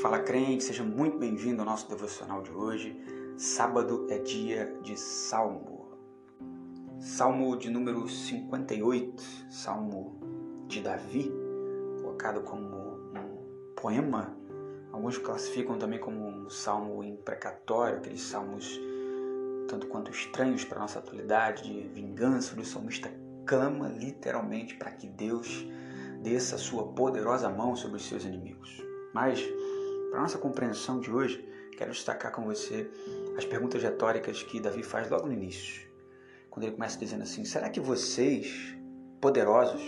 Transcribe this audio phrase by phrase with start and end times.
[0.00, 2.96] Fala crente, seja muito bem-vindo ao nosso devocional de hoje.
[3.36, 5.88] Sábado é dia de Salmo.
[7.00, 9.20] Salmo de número 58,
[9.50, 10.20] Salmo
[10.68, 11.32] de Davi,
[12.00, 14.36] colocado como um poema.
[14.92, 18.80] Alguns classificam também como um salmo imprecatório, aqueles salmos
[19.66, 23.10] tanto quanto estranhos para a nossa atualidade, de vingança, onde o salmista
[23.44, 25.66] clama literalmente para que Deus
[26.22, 28.80] desça sua poderosa mão sobre os seus inimigos.
[29.12, 29.42] Mas
[30.10, 32.90] para nossa compreensão de hoje, quero destacar com você
[33.36, 35.88] as perguntas retóricas que Davi faz logo no início.
[36.50, 38.74] Quando ele começa dizendo assim: Será que vocês,
[39.20, 39.82] poderosos,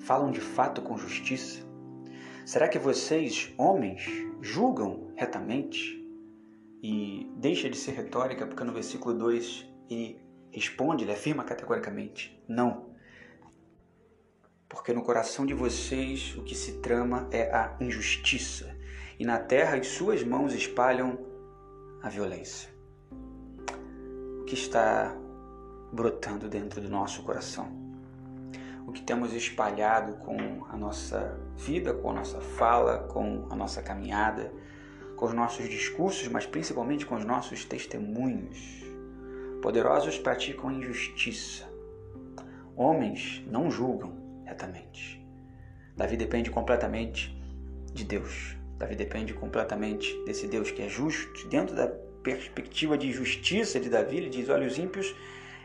[0.00, 1.64] falam de fato com justiça?
[2.44, 4.06] Será que vocês, homens,
[4.40, 6.02] julgam retamente?
[6.82, 12.92] E deixa de ser retórica, porque no versículo 2 ele responde, ele afirma categoricamente: Não.
[14.68, 18.83] Porque no coração de vocês o que se trama é a injustiça
[19.18, 21.18] e na terra as suas mãos espalham
[22.02, 22.68] a violência.
[24.40, 25.16] O que está
[25.92, 27.68] brotando dentro do nosso coração?
[28.86, 33.82] O que temos espalhado com a nossa vida, com a nossa fala, com a nossa
[33.82, 34.52] caminhada,
[35.16, 38.84] com os nossos discursos, mas principalmente com os nossos testemunhos.
[39.62, 41.66] Poderosos praticam injustiça.
[42.76, 45.24] Homens não julgam retamente.
[45.96, 47.34] Davi depende completamente
[47.92, 48.63] de Deus.
[48.78, 51.48] Davi depende completamente desse Deus que é justo.
[51.48, 51.86] Dentro da
[52.22, 55.14] perspectiva de justiça de Davi, ele diz: Olha, os ímpios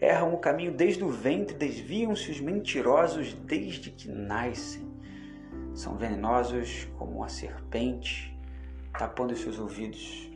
[0.00, 4.86] erram o caminho desde o ventre, desviam-se os mentirosos desde que nascem.
[5.74, 8.36] São venenosos como uma serpente,
[8.98, 10.30] tapando os seus ouvidos,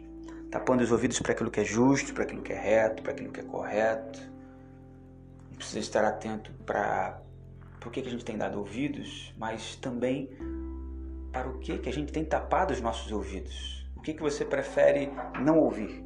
[0.50, 3.32] tapando os ouvidos para aquilo que é justo, para aquilo que é reto, para aquilo
[3.32, 4.20] que é correto.
[5.56, 7.20] Precisa estar atento para
[7.80, 10.30] por que a gente tem dado ouvidos, mas também
[11.32, 13.86] para o que, que a gente tem tapado os nossos ouvidos?
[13.96, 16.04] O que, que você prefere não ouvir?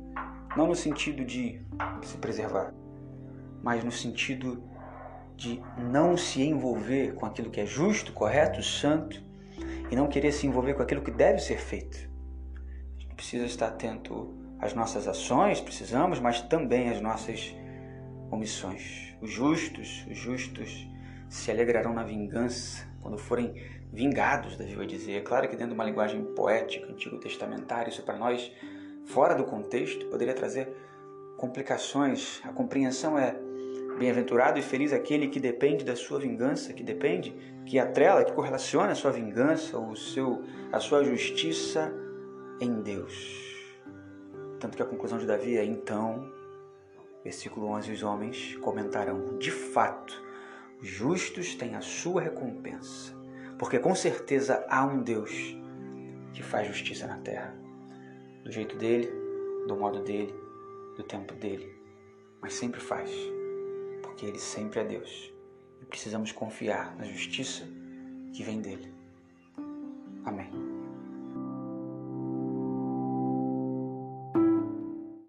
[0.56, 1.60] Não no sentido de
[2.02, 2.72] se preservar,
[3.62, 4.62] mas no sentido
[5.36, 9.22] de não se envolver com aquilo que é justo, correto, santo
[9.90, 12.10] e não querer se envolver com aquilo que deve ser feito.
[12.96, 17.54] A gente precisa estar atento às nossas ações, precisamos, mas também às nossas
[18.30, 19.14] omissões.
[19.20, 20.88] Os justos, os justos
[21.28, 23.54] se alegrarão na vingança quando forem
[23.92, 25.12] vingados, Davi vai dizer.
[25.12, 28.50] É claro que dentro de uma linguagem poética, antigo testamentária, isso para nós,
[29.04, 30.74] fora do contexto, poderia trazer
[31.36, 32.40] complicações.
[32.44, 33.36] A compreensão é
[33.98, 38.92] bem-aventurado e feliz aquele que depende da sua vingança, que depende, que atrela, que correlaciona
[38.92, 41.92] a sua vingança, o seu, a sua justiça
[42.58, 43.44] em Deus.
[44.58, 46.32] Tanto que a conclusão de Davi é então,
[47.22, 50.24] versículo 11, os homens comentarão: de fato,
[50.84, 53.14] justos têm a sua recompensa
[53.58, 55.56] porque com certeza há um Deus
[56.32, 57.54] que faz justiça na terra,
[58.42, 59.10] do jeito dele,
[59.66, 60.34] do modo dele,
[60.96, 61.74] do tempo dele,
[62.40, 63.10] mas sempre faz,
[64.02, 65.32] porque ele sempre é Deus.
[65.80, 67.64] E precisamos confiar na justiça
[68.32, 68.92] que vem dele.